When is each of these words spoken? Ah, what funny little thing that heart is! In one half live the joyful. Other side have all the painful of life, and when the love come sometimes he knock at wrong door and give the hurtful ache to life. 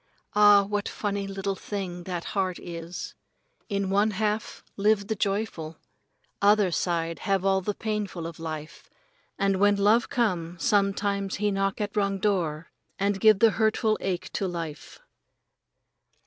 Ah, 0.33 0.63
what 0.63 0.89
funny 0.89 1.27
little 1.27 1.53
thing 1.53 2.05
that 2.05 2.23
heart 2.33 2.57
is! 2.59 3.13
In 3.69 3.91
one 3.91 4.09
half 4.17 4.63
live 4.75 5.05
the 5.05 5.15
joyful. 5.15 5.77
Other 6.41 6.71
side 6.71 7.19
have 7.19 7.45
all 7.45 7.61
the 7.61 7.75
painful 7.75 8.25
of 8.25 8.39
life, 8.39 8.89
and 9.37 9.57
when 9.59 9.75
the 9.75 9.83
love 9.83 10.09
come 10.09 10.57
sometimes 10.57 11.35
he 11.35 11.51
knock 11.51 11.79
at 11.79 11.95
wrong 11.95 12.17
door 12.17 12.71
and 12.97 13.19
give 13.21 13.37
the 13.37 13.51
hurtful 13.51 13.95
ache 14.01 14.33
to 14.33 14.47
life. 14.47 14.97